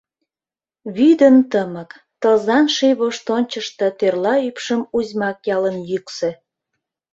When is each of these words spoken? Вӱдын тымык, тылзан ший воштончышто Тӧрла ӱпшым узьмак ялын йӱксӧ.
Вӱдын 0.95 1.35
тымык, 1.51 1.91
тылзан 2.21 2.65
ший 2.75 2.93
воштончышто 2.99 3.85
Тӧрла 3.99 4.35
ӱпшым 4.47 4.81
узьмак 4.97 5.37
ялын 5.55 5.77
йӱксӧ. 5.89 6.31